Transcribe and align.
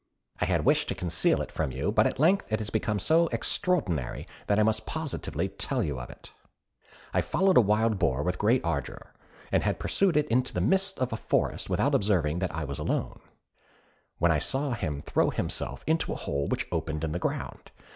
I 0.39 0.45
had 0.45 0.65
wished 0.65 0.87
to 0.87 0.95
conceal 0.95 1.43
it 1.43 1.51
from 1.51 1.71
you, 1.71 1.91
but 1.91 2.07
at 2.07 2.17
length 2.17 2.51
it 2.51 2.57
has 2.57 2.71
become 2.71 2.97
so 2.97 3.27
extraordinary, 3.27 4.27
that 4.47 4.57
I 4.57 4.63
must 4.63 4.87
positively 4.87 5.47
tell 5.47 5.83
you 5.83 5.99
of 5.99 6.09
it. 6.09 6.31
"I 7.13 7.21
followed 7.21 7.55
a 7.55 7.61
wild 7.61 7.99
boar 7.99 8.23
with 8.23 8.39
great 8.39 8.65
ardour, 8.65 9.13
and 9.51 9.61
had 9.61 9.77
pursued 9.77 10.17
it 10.17 10.27
into 10.29 10.55
the 10.55 10.59
midst 10.59 10.97
of 10.97 11.13
a 11.13 11.17
forest 11.17 11.69
without 11.69 11.93
observing 11.93 12.39
that 12.39 12.51
I 12.55 12.63
was 12.63 12.79
alone, 12.79 13.19
when 14.17 14.31
I 14.31 14.39
saw 14.39 14.71
him 14.71 15.03
throw 15.03 15.29
himself 15.29 15.83
into 15.85 16.13
a 16.13 16.15
hole 16.15 16.47
which 16.47 16.65
opened 16.71 17.03
in 17.03 17.11
the 17.11 17.19
ground. 17.19 17.69